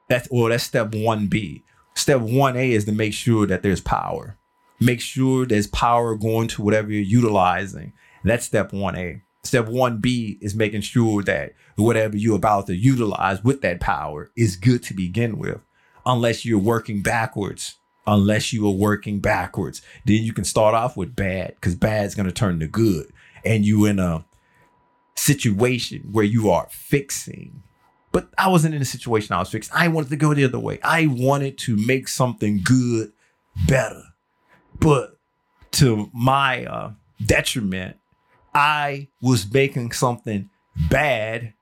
That's 0.08 0.28
or 0.30 0.50
that's 0.50 0.64
step 0.64 0.94
one 0.94 1.26
B. 1.26 1.62
Step 1.94 2.20
1A 2.20 2.70
is 2.70 2.84
to 2.86 2.92
make 2.92 3.12
sure 3.12 3.46
that 3.46 3.62
there's 3.62 3.80
power. 3.80 4.36
Make 4.80 5.00
sure 5.00 5.46
there's 5.46 5.66
power 5.66 6.16
going 6.16 6.48
to 6.48 6.62
whatever 6.62 6.90
you're 6.90 7.02
utilizing. 7.02 7.92
That's 8.24 8.46
step 8.46 8.72
1A. 8.72 9.22
Step 9.44 9.66
1B 9.66 10.38
is 10.40 10.54
making 10.54 10.80
sure 10.80 11.22
that 11.24 11.52
whatever 11.76 12.16
you're 12.16 12.36
about 12.36 12.66
to 12.68 12.74
utilize 12.74 13.42
with 13.42 13.60
that 13.62 13.80
power 13.80 14.30
is 14.36 14.56
good 14.56 14.82
to 14.84 14.94
begin 14.94 15.38
with. 15.38 15.60
Unless 16.06 16.44
you're 16.44 16.58
working 16.58 17.02
backwards. 17.02 17.76
Unless 18.06 18.52
you 18.52 18.66
are 18.66 18.72
working 18.72 19.20
backwards. 19.20 19.82
Then 20.04 20.22
you 20.22 20.32
can 20.32 20.44
start 20.44 20.74
off 20.74 20.96
with 20.96 21.14
bad 21.14 21.54
because 21.54 21.74
bad 21.74 22.06
is 22.06 22.14
going 22.14 22.26
to 22.26 22.32
turn 22.32 22.58
to 22.60 22.66
good. 22.66 23.12
And 23.44 23.64
you 23.64 23.84
in 23.84 23.98
a 23.98 24.24
situation 25.14 26.08
where 26.10 26.24
you 26.24 26.50
are 26.50 26.68
fixing 26.70 27.62
but 28.12 28.28
I 28.38 28.48
wasn't 28.48 28.74
in 28.74 28.82
a 28.82 28.86
situation 28.86 29.34
I 29.34 29.38
was 29.38 29.50
fixed. 29.50 29.74
I 29.74 29.88
wanted 29.88 30.10
to 30.10 30.16
go 30.16 30.34
the 30.34 30.44
other 30.44 30.58
way. 30.58 30.78
I 30.84 31.06
wanted 31.06 31.58
to 31.58 31.76
make 31.76 32.08
something 32.08 32.60
good 32.62 33.12
better. 33.66 34.02
But 34.78 35.18
to 35.72 36.10
my 36.12 36.66
uh, 36.66 36.92
detriment, 37.24 37.96
I 38.54 39.08
was 39.20 39.50
making 39.50 39.92
something 39.92 40.50
bad 40.90 41.54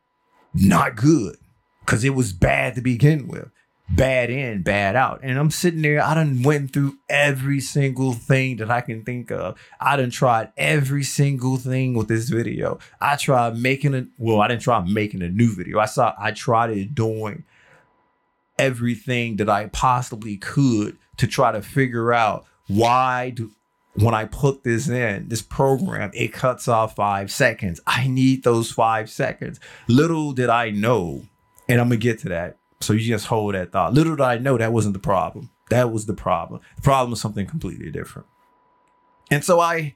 not 0.52 0.96
good 0.96 1.36
because 1.80 2.02
it 2.04 2.10
was 2.10 2.32
bad 2.32 2.74
to 2.74 2.80
begin 2.80 3.28
with 3.28 3.48
bad 3.90 4.30
in, 4.30 4.62
bad 4.62 4.94
out. 4.94 5.20
And 5.22 5.38
I'm 5.38 5.50
sitting 5.50 5.82
there, 5.82 6.02
I 6.02 6.14
done 6.14 6.42
went 6.42 6.72
through 6.72 6.98
every 7.08 7.60
single 7.60 8.12
thing 8.12 8.56
that 8.58 8.70
I 8.70 8.80
can 8.80 9.04
think 9.04 9.30
of. 9.30 9.58
I 9.80 9.96
done 9.96 10.10
tried 10.10 10.52
every 10.56 11.02
single 11.02 11.56
thing 11.56 11.94
with 11.94 12.08
this 12.08 12.28
video. 12.28 12.78
I 13.00 13.16
tried 13.16 13.56
making 13.56 13.94
it, 13.94 14.06
well, 14.16 14.40
I 14.40 14.48
didn't 14.48 14.62
try 14.62 14.80
making 14.80 15.22
a 15.22 15.28
new 15.28 15.54
video. 15.54 15.80
I 15.80 15.86
saw 15.86 16.14
I 16.18 16.30
tried 16.30 16.94
doing 16.94 17.44
everything 18.58 19.36
that 19.36 19.48
I 19.48 19.66
possibly 19.66 20.36
could 20.36 20.96
to 21.16 21.26
try 21.26 21.50
to 21.50 21.62
figure 21.62 22.12
out 22.12 22.46
why 22.68 23.30
do 23.30 23.50
when 23.94 24.14
I 24.14 24.24
put 24.26 24.62
this 24.62 24.88
in, 24.88 25.28
this 25.28 25.42
program, 25.42 26.12
it 26.14 26.32
cuts 26.32 26.68
off 26.68 26.94
five 26.94 27.32
seconds. 27.32 27.80
I 27.88 28.06
need 28.06 28.44
those 28.44 28.70
five 28.70 29.10
seconds. 29.10 29.58
Little 29.88 30.32
did 30.32 30.48
I 30.48 30.70
know, 30.70 31.24
and 31.68 31.80
I'm 31.80 31.88
gonna 31.88 31.96
get 31.96 32.20
to 32.20 32.28
that 32.28 32.59
so 32.80 32.92
you 32.94 33.06
just 33.06 33.26
hold 33.26 33.54
that 33.54 33.72
thought. 33.72 33.94
Little 33.94 34.16
did 34.16 34.22
I 34.22 34.38
know 34.38 34.56
that 34.56 34.72
wasn't 34.72 34.94
the 34.94 35.00
problem. 35.00 35.50
That 35.68 35.92
was 35.92 36.06
the 36.06 36.14
problem. 36.14 36.60
The 36.76 36.82
problem 36.82 37.10
was 37.10 37.20
something 37.20 37.46
completely 37.46 37.90
different. 37.90 38.26
And 39.30 39.44
so 39.44 39.60
I 39.60 39.94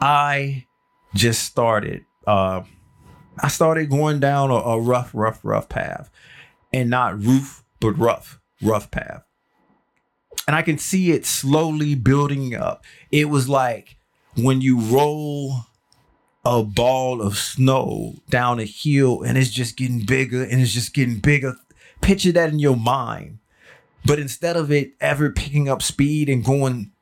I 0.00 0.66
just 1.14 1.42
started 1.44 2.04
uh 2.26 2.62
I 3.38 3.48
started 3.48 3.90
going 3.90 4.20
down 4.20 4.50
a, 4.50 4.54
a 4.54 4.80
rough, 4.80 5.10
rough, 5.12 5.40
rough 5.42 5.68
path. 5.68 6.10
And 6.72 6.90
not 6.90 7.20
roof, 7.20 7.62
but 7.78 7.92
rough, 7.92 8.40
rough 8.60 8.90
path. 8.90 9.22
And 10.48 10.56
I 10.56 10.62
can 10.62 10.76
see 10.76 11.12
it 11.12 11.24
slowly 11.24 11.94
building 11.94 12.54
up. 12.54 12.84
It 13.12 13.28
was 13.28 13.48
like 13.48 13.96
when 14.34 14.60
you 14.60 14.80
roll 14.80 15.66
a 16.44 16.62
ball 16.62 17.22
of 17.22 17.38
snow 17.38 18.16
down 18.28 18.58
a 18.58 18.64
hill 18.64 19.22
and 19.22 19.38
it's 19.38 19.50
just 19.50 19.76
getting 19.76 20.04
bigger 20.04 20.42
and 20.42 20.60
it's 20.60 20.72
just 20.72 20.92
getting 20.92 21.18
bigger 21.18 21.54
picture 22.04 22.32
that 22.32 22.50
in 22.50 22.58
your 22.58 22.76
mind. 22.76 23.38
But 24.04 24.18
instead 24.18 24.56
of 24.56 24.70
it 24.70 24.92
ever 25.00 25.30
picking 25.30 25.68
up 25.68 25.80
speed 25.80 26.28
and 26.28 26.44
going 26.44 26.92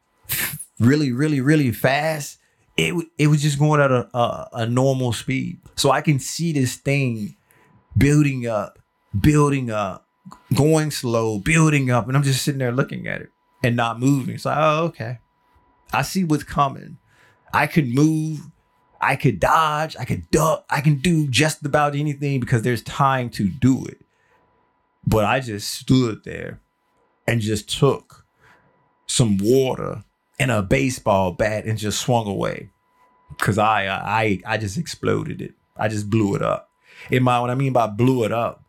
really, 0.79 1.13
really, 1.13 1.41
really 1.41 1.73
fast, 1.73 2.39
it 2.77 2.95
it 3.19 3.27
was 3.27 3.43
just 3.43 3.59
going 3.59 3.81
at 3.81 3.91
a, 3.91 4.09
a, 4.17 4.49
a 4.53 4.67
normal 4.67 5.13
speed. 5.13 5.59
So 5.77 5.91
I 5.91 6.01
can 6.01 6.19
see 6.19 6.53
this 6.53 6.77
thing 6.77 7.37
building 7.99 8.47
up, 8.47 8.79
building 9.19 9.71
up, 9.71 10.07
going 10.55 10.91
slow, 10.91 11.39
building 11.41 11.91
up, 11.91 12.07
and 12.07 12.17
I'm 12.17 12.23
just 12.23 12.43
sitting 12.43 12.61
there 12.61 12.73
looking 12.73 13.09
at 13.09 13.21
it 13.21 13.31
and 13.65 13.77
not 13.77 13.99
moving. 13.99 14.39
So 14.39 14.55
oh, 14.57 14.85
okay, 14.87 15.19
I 15.93 16.03
see 16.03 16.23
what's 16.23 16.45
coming. 16.45 16.99
I 17.53 17.67
could 17.67 17.89
move, 17.89 18.41
I 19.01 19.17
could 19.17 19.41
dodge, 19.41 19.97
I 19.99 20.05
could 20.05 20.31
duck, 20.31 20.65
I 20.71 20.81
can 20.81 20.97
do 20.97 21.27
just 21.27 21.67
about 21.67 21.95
anything 21.97 22.41
because 22.41 22.63
there's 22.63 22.83
time 22.83 23.29
to 23.31 23.49
do 23.49 23.85
it. 23.87 24.02
But 25.13 25.27
I 25.27 25.41
just 25.41 25.69
stood 25.69 26.25
there 26.25 26.59
and 27.27 27.43
just 27.43 27.69
took 27.69 28.25
some 29.07 29.37
water 29.37 30.05
and 30.39 30.51
a 30.51 30.63
baseball 30.63 31.33
bat 31.33 31.67
and 31.67 31.77
just 31.77 32.01
swung 32.01 32.27
away. 32.27 32.71
Cause 33.39 33.59
I 33.59 33.89
I 33.89 34.41
I 34.47 34.57
just 34.57 34.79
exploded 34.79 35.43
it. 35.43 35.53
I 35.77 35.89
just 35.89 36.09
blew 36.09 36.35
it 36.35 36.41
up. 36.41 36.71
In 37.11 37.23
my 37.23 37.39
what 37.41 37.51
I 37.51 37.55
mean 37.55 37.75
by 37.75 37.89
blew 37.89 38.25
it 38.25 38.33
up, 38.33 38.65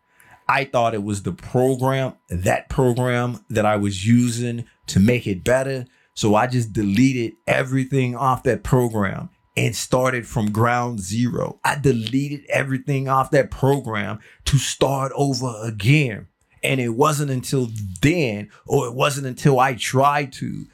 I 0.49 0.65
thought 0.65 0.93
it 0.93 1.03
was 1.03 1.23
the 1.23 1.31
program, 1.31 2.15
that 2.27 2.67
program 2.67 3.45
that 3.49 3.65
I 3.65 3.77
was 3.77 4.05
using 4.05 4.65
to 4.87 4.99
make 4.99 5.25
it 5.25 5.45
better. 5.45 5.85
So 6.13 6.35
I 6.35 6.47
just 6.47 6.73
deleted 6.73 7.35
everything 7.47 8.17
off 8.17 8.43
that 8.43 8.63
program 8.63 9.29
and 9.55 9.73
started 9.75 10.27
from 10.27 10.51
ground 10.51 10.99
zero. 10.99 11.61
I 11.63 11.79
deleted 11.79 12.45
everything 12.49 13.07
off 13.07 13.31
that 13.31 13.49
program 13.49 14.19
to 14.45 14.57
start 14.57 15.13
over 15.15 15.53
again. 15.63 16.27
And 16.63 16.79
it 16.79 16.89
wasn't 16.89 17.31
until 17.31 17.69
then, 18.01 18.49
or 18.65 18.87
it 18.87 18.93
wasn't 18.93 19.27
until 19.27 19.59
I 19.59 19.73
tried 19.73 20.31
to 20.33 20.65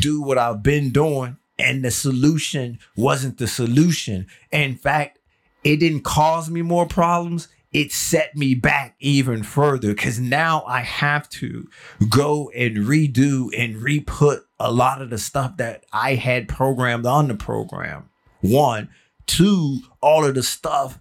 do 0.00 0.20
what 0.20 0.38
I've 0.38 0.62
been 0.62 0.90
doing 0.90 1.36
and 1.58 1.84
the 1.84 1.90
solution 1.90 2.78
wasn't 2.96 3.38
the 3.38 3.48
solution. 3.48 4.26
In 4.52 4.76
fact, 4.76 5.18
it 5.64 5.78
didn't 5.78 6.02
cause 6.02 6.48
me 6.48 6.62
more 6.62 6.86
problems. 6.86 7.48
It 7.72 7.92
set 7.92 8.34
me 8.36 8.54
back 8.54 8.94
even 9.00 9.42
further 9.42 9.88
because 9.88 10.18
now 10.18 10.62
I 10.66 10.80
have 10.80 11.28
to 11.30 11.68
go 12.08 12.50
and 12.56 12.78
redo 12.78 13.50
and 13.56 13.76
re-put 13.76 14.46
a 14.58 14.72
lot 14.72 15.02
of 15.02 15.10
the 15.10 15.18
stuff 15.18 15.56
that 15.58 15.84
I 15.92 16.14
had 16.14 16.48
programmed 16.48 17.04
on 17.04 17.28
the 17.28 17.34
program. 17.34 18.08
One, 18.40 18.88
two, 19.26 19.80
all 20.00 20.24
of 20.24 20.34
the 20.34 20.42
stuff 20.42 20.98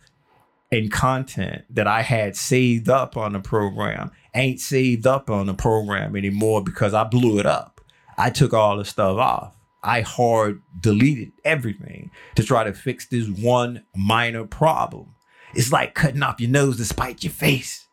and 0.71 0.91
content 0.91 1.63
that 1.69 1.87
I 1.87 2.01
had 2.01 2.35
saved 2.35 2.89
up 2.89 3.15
on 3.15 3.33
the 3.33 3.39
program 3.39 4.11
ain't 4.35 4.59
saved 4.59 5.07
up 5.07 5.29
on 5.29 5.45
the 5.45 5.53
program 5.53 6.15
anymore 6.15 6.63
because 6.63 6.93
I 6.93 7.03
blew 7.03 7.39
it 7.39 7.45
up. 7.45 7.81
I 8.17 8.29
took 8.29 8.53
all 8.53 8.77
the 8.77 8.85
stuff 8.85 9.17
off. 9.17 9.55
I 9.83 10.01
hard 10.01 10.61
deleted 10.79 11.31
everything 11.45 12.11
to 12.35 12.43
try 12.43 12.63
to 12.63 12.73
fix 12.73 13.05
this 13.05 13.27
one 13.29 13.85
minor 13.95 14.45
problem. 14.45 15.15
It's 15.53 15.71
like 15.71 15.93
cutting 15.93 16.23
off 16.23 16.41
your 16.41 16.49
nose 16.49 16.77
to 16.77 16.85
spite 16.85 17.23
your 17.23 17.31
face, 17.31 17.87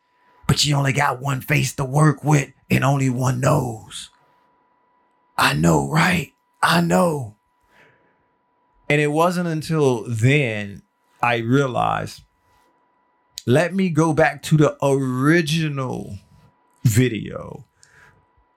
but 0.47 0.65
you 0.65 0.75
only 0.75 0.93
got 0.93 1.21
one 1.21 1.41
face 1.41 1.73
to 1.75 1.85
work 1.85 2.23
with 2.23 2.51
and 2.69 2.83
only 2.83 3.09
one 3.09 3.39
nose. 3.39 4.09
I 5.37 5.53
know, 5.53 5.89
right? 5.89 6.33
I 6.61 6.81
know. 6.81 7.35
And 8.89 8.99
it 8.99 9.11
wasn't 9.11 9.47
until 9.47 10.03
then 10.07 10.81
I 11.21 11.37
realized 11.37 12.24
let 13.45 13.73
me 13.73 13.89
go 13.89 14.13
back 14.13 14.41
to 14.43 14.57
the 14.57 14.75
original 14.83 16.17
video 16.83 17.65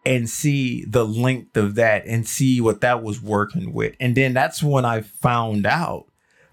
and 0.07 0.29
see 0.29 0.85
the 0.87 1.05
length 1.05 1.57
of 1.57 1.75
that 1.75 2.07
and 2.07 2.27
see 2.27 2.61
what 2.61 2.81
that 2.81 3.03
was 3.03 3.21
working 3.21 3.75
with. 3.75 3.95
And 4.01 4.15
then 4.15 4.33
that's 4.33 4.63
when 4.63 4.85
I 4.87 5.03
found 5.03 5.67
out 5.67 6.07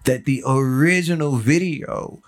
that 0.04 0.26
the 0.26 0.42
original 0.46 1.36
video 1.36 2.20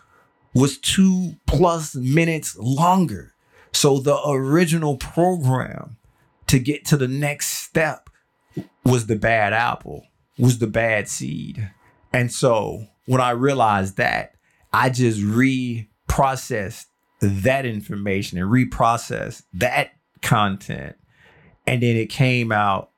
was 0.55 0.79
two 0.79 1.37
plus 1.47 1.95
minutes 1.95 2.57
longer. 2.57 3.35
So 3.73 3.99
the 3.99 4.19
original 4.27 4.97
program 4.97 5.99
to 6.47 6.59
get 6.59 6.87
to 6.87 6.97
the 6.97 7.09
next 7.09 7.49
step 7.49 8.09
was 8.85 9.07
the 9.07 9.17
bad 9.17 9.53
apple, 9.53 10.07
was 10.38 10.59
the 10.59 10.67
bad 10.67 11.09
seed. 11.09 11.71
And 12.12 12.33
so 12.33 12.87
when 13.05 13.21
I 13.21 13.31
realized 13.31 13.99
that, 13.99 14.35
I 14.73 14.88
just 14.88 15.21
reprocessed 16.09 16.87
that 17.21 17.67
information 17.67 18.38
and 18.38 18.50
reprocessed 18.50 19.43
that 19.55 19.93
content. 20.23 20.97
And 21.67 21.83
then 21.83 21.97
it 21.97 22.11
came 22.11 22.53
out 22.53 22.91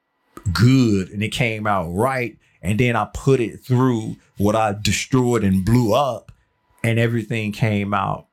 good 0.53 1.11
and 1.11 1.23
it 1.23 1.31
came 1.31 1.67
out 1.67 1.91
right. 1.91 2.39
And 2.63 2.79
then 2.79 2.97
I 2.97 3.09
put 3.13 3.41
it 3.41 3.65
through 3.65 4.17
what 4.37 4.55
I 4.55 4.75
destroyed 4.81 5.45
and 5.45 5.65
blew 5.65 5.95
up, 5.95 6.31
and 6.85 6.99
everything 6.99 7.53
came 7.53 7.95
out 7.95 8.27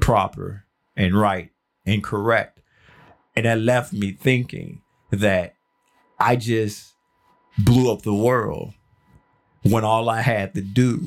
proper 0.00 0.64
and 0.96 1.18
right 1.18 1.50
and 1.84 2.02
correct. 2.02 2.60
And 3.36 3.44
that 3.44 3.60
left 3.60 3.92
me 3.92 4.12
thinking 4.12 4.80
that 5.10 5.54
I 6.18 6.36
just 6.36 6.94
blew 7.58 7.92
up 7.92 8.02
the 8.02 8.14
world 8.14 8.72
when 9.62 9.84
all 9.84 10.08
I 10.08 10.22
had 10.22 10.54
to 10.54 10.62
do 10.62 11.02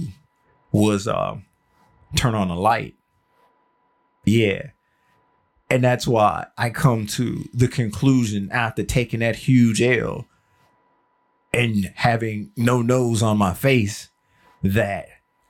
was 0.72 1.08
uh, 1.08 1.38
turn 2.16 2.36
on 2.36 2.50
a 2.50 2.60
light. 2.60 2.94
Yeah. 4.26 4.72
And 5.70 5.84
that's 5.84 6.06
why 6.08 6.48
I 6.58 6.70
come 6.70 7.08
to 7.08 7.48
the 7.54 7.68
conclusion 7.68 8.50
after 8.52 8.84
taking 8.84 9.22
that 9.22 9.38
huge 9.38 9.82
L 9.82 10.26
and 11.54 11.92
having 11.96 12.52
no 12.58 12.82
nose 12.82 13.24
on 13.24 13.38
my 13.38 13.54
face 13.54 14.10
that 14.64 15.08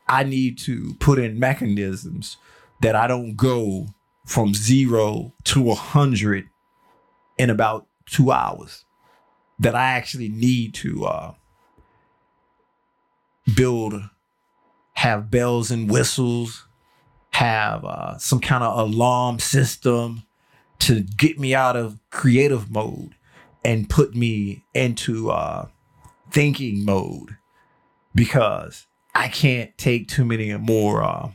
I 0.07 0.23
need 0.23 0.57
to 0.60 0.95
put 0.99 1.19
in 1.19 1.39
mechanisms 1.39 2.38
that 2.81 2.95
I 2.95 3.07
don't 3.07 3.36
go 3.36 3.88
from 4.25 4.53
zero 4.53 5.34
to 5.45 5.71
a 5.71 5.75
hundred 5.75 6.47
in 7.38 7.49
about 7.49 7.88
two 8.05 8.31
hours. 8.31 8.86
That 9.60 9.75
I 9.75 9.91
actually 9.91 10.29
need 10.29 10.73
to 10.75 11.05
uh, 11.05 11.34
build, 13.55 14.01
have 14.93 15.29
bells 15.29 15.69
and 15.69 15.89
whistles, 15.89 16.67
have 17.41 17.84
uh, 17.84 18.17
some 18.19 18.39
kind 18.39 18.63
of 18.63 18.77
alarm 18.77 19.39
system 19.39 20.21
to 20.77 21.01
get 21.01 21.39
me 21.39 21.56
out 21.56 21.75
of 21.75 21.99
creative 22.12 22.69
mode 22.69 23.15
and 23.65 23.89
put 23.89 24.13
me 24.13 24.63
into 24.75 25.32
uh, 25.32 25.67
thinking 26.30 26.86
mode 26.86 27.38
because 28.13 28.86
I 29.15 29.27
can't 29.27 29.75
take 29.75 30.08
too 30.08 30.23
many 30.23 30.56
more 30.58 31.04
uh, 31.04 31.32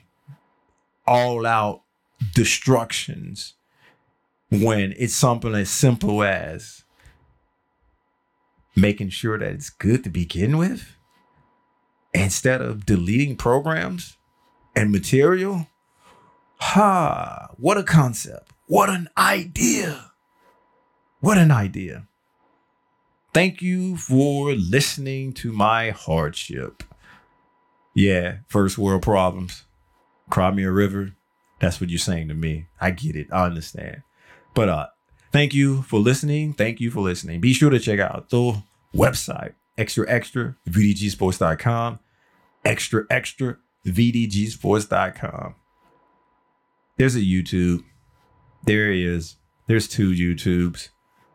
all 1.09 1.45
out 1.45 1.83
destructions 2.35 3.55
when 4.49 4.95
it's 4.97 5.15
something 5.15 5.57
as 5.57 5.71
simple 5.71 6.23
as 6.23 6.85
making 8.77 9.09
sure 9.09 9.39
that 9.39 9.53
it's 9.53 9.71
good 9.71 10.05
to 10.05 10.11
begin 10.11 10.57
with 10.57 10.97
instead 12.15 12.63
of 12.63 12.87
deleting 12.87 13.35
programs 13.35 14.17
and 14.77 14.93
material. 14.93 15.67
Ha, 16.59 17.49
what 17.57 17.79
a 17.79 17.83
concept. 17.83 18.53
What 18.67 18.89
an 18.89 19.09
idea. 19.17 20.13
What 21.21 21.39
an 21.39 21.51
idea. 21.51 22.07
Thank 23.35 23.61
you 23.61 23.97
for 23.97 24.53
listening 24.53 25.33
to 25.35 25.53
my 25.53 25.91
hardship. 25.91 26.83
Yeah, 27.95 28.39
first 28.49 28.79
world 28.79 29.03
problems. 29.03 29.65
Cry 30.31 30.51
me 30.51 30.65
a 30.65 30.73
river. 30.73 31.13
That's 31.61 31.81
what 31.81 31.91
you're 31.91 31.99
saying 31.99 32.29
to 32.29 32.35
me. 32.35 32.67
I 32.81 32.91
get 32.91 33.17
it. 33.17 33.29
I 33.33 33.45
understand. 33.45 34.03
But 34.55 34.69
uh 34.69 34.87
thank 35.33 35.55
you 35.55 35.83
for 35.83 36.01
listening. 36.01 36.55
Thank 36.55 36.81
you 36.81 36.91
for 36.91 37.01
listening. 37.01 37.41
Be 37.41 37.53
sure 37.53 37.71
to 37.71 37.79
check 37.79 38.01
out 38.01 38.31
the 38.31 38.63
website, 38.95 39.53
extra 39.77 40.09
extra 40.11 40.57
vdgsports.com. 40.69 41.99
Extra 42.65 43.05
extra 43.11 43.57
vdgsports.com. 43.87 45.55
There's 46.97 47.17
a 47.17 47.21
YouTube. 47.21 47.85
There 48.65 48.91
he 48.91 49.05
is. 49.05 49.37
There's 49.67 49.89
two 49.89 50.11
YouTubes. 50.11 50.89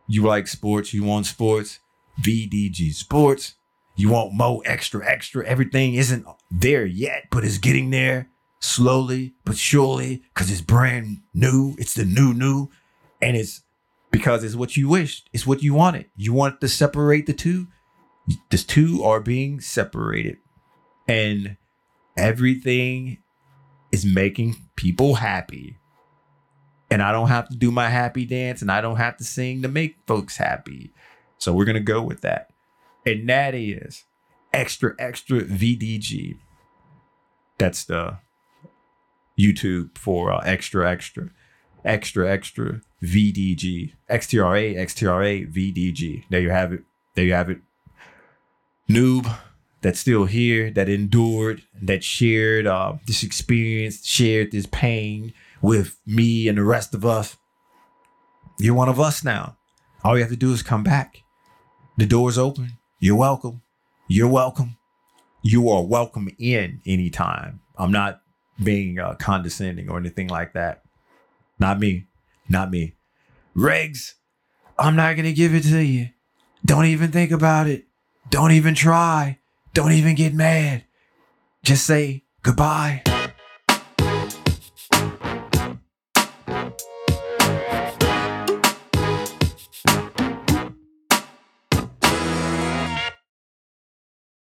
You 0.08 0.24
like 0.24 0.48
sports, 0.48 0.94
you 0.94 1.04
want 1.04 1.26
sports, 1.26 1.80
VDG 2.22 2.94
Sports. 2.94 3.56
You 3.96 4.10
want 4.10 4.34
more 4.34 4.62
extra 4.66 5.06
extra. 5.06 5.46
Everything 5.46 5.94
isn't 5.96 6.26
there 6.50 6.86
yet, 6.86 7.26
but 7.30 7.44
it's 7.44 7.58
getting 7.58 7.92
there 7.92 8.30
slowly 8.60 9.34
but 9.44 9.58
surely 9.58 10.24
because 10.34 10.50
it's 10.50 10.62
brand 10.62 11.18
new. 11.34 11.76
It's 11.78 11.94
the 11.94 12.06
new 12.06 12.34
new. 12.34 12.70
And 13.22 13.38
it's 13.38 13.62
because 14.12 14.44
it's 14.44 14.56
what 14.56 14.76
you 14.76 14.88
wished. 14.88 15.30
It's 15.34 15.46
what 15.46 15.62
you 15.62 15.74
wanted. 15.74 16.06
You 16.16 16.34
want 16.34 16.62
to 16.62 16.68
separate 16.68 17.26
the 17.26 17.34
two. 17.34 17.68
The 18.50 18.58
two 18.58 19.04
are 19.04 19.20
being 19.20 19.60
separated. 19.60 20.38
And 21.08 21.58
everything 22.18 23.18
is 23.92 24.06
making 24.06 24.56
people 24.76 25.16
happy. 25.16 25.78
And 26.90 27.02
I 27.02 27.12
don't 27.12 27.30
have 27.30 27.48
to 27.50 27.56
do 27.56 27.72
my 27.72 27.90
happy 27.90 28.26
dance 28.26 28.62
and 28.62 28.72
I 28.72 28.82
don't 28.82 28.98
have 28.98 29.18
to 29.18 29.24
sing 29.24 29.62
to 29.62 29.68
make 29.68 29.98
folks 30.08 30.38
happy. 30.38 30.92
So 31.38 31.54
we're 31.54 31.66
going 31.66 31.76
to 31.76 31.80
go 31.80 32.02
with 32.02 32.22
that. 32.22 32.52
And 33.06 33.28
that 33.30 33.56
is 33.56 34.04
extra, 34.54 34.94
extra 35.00 35.42
VDG. 35.42 36.38
That's 37.58 37.86
the 37.86 38.18
YouTube 39.40 39.98
for 39.98 40.32
uh, 40.32 40.42
extra, 40.44 40.90
extra, 40.90 41.30
extra, 41.86 42.30
extra 42.30 42.82
VDG. 43.02 43.94
XTRA, 44.10 44.76
XTRA, 44.76 45.52
VDG. 45.52 46.26
There 46.30 46.42
you 46.42 46.50
have 46.50 46.74
it. 46.74 46.84
There 47.16 47.26
you 47.26 47.34
have 47.34 47.50
it. 47.50 47.60
Noob 48.90 49.34
that's 49.82 50.00
still 50.00 50.26
here, 50.26 50.70
that 50.72 50.90
endured, 50.90 51.64
that 51.82 52.04
shared 52.04 52.68
uh, 52.68 52.94
this 53.08 53.24
experience, 53.24 54.06
shared 54.06 54.52
this 54.52 54.68
pain 54.68 55.34
with 55.62 55.98
me 56.06 56.48
and 56.48 56.58
the 56.58 56.64
rest 56.64 56.94
of 56.94 57.06
us. 57.06 57.38
You're 58.60 58.76
one 58.76 58.90
of 58.90 59.00
us 59.00 59.24
now. 59.24 59.58
All 60.04 60.16
you 60.16 60.24
have 60.24 60.32
to 60.32 60.38
do 60.38 60.54
is 60.54 60.64
come 60.64 60.84
back. 60.84 61.24
The 61.98 62.06
door's 62.06 62.38
open. 62.38 62.74
You're 63.00 63.16
welcome. 63.16 63.62
You're 64.08 64.28
welcome. 64.28 64.78
You 65.44 65.70
are 65.70 65.84
welcome 65.84 66.30
in 66.38 66.82
anytime. 66.86 67.62
I'm 67.78 67.92
not 67.92 68.22
being 68.64 69.00
uh, 69.00 69.16
condescending 69.16 69.90
or 69.90 69.98
anything 69.98 70.28
like 70.28 70.54
that. 70.54 70.84
Not 71.60 71.80
me. 71.80 72.06
Not 72.50 72.70
me. 72.70 72.96
Regs, 73.56 74.14
I'm 74.78 74.96
not 74.96 75.16
going 75.16 75.26
to 75.26 75.34
give 75.34 75.56
it 75.56 75.64
to 75.64 75.80
you. 75.80 76.10
Don't 76.66 76.86
even 76.86 77.12
think 77.12 77.32
about 77.32 77.68
it. 77.68 77.86
Don't 78.30 78.52
even 78.52 78.76
try. 78.76 79.40
Don't 79.74 79.94
even 79.94 80.16
get 80.16 80.34
mad. 80.34 80.84
Just 81.64 81.86
say 81.86 82.24
goodbye. 82.44 83.04